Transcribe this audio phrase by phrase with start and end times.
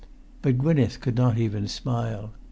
[0.41, 2.33] But Gwynneth could not even smile.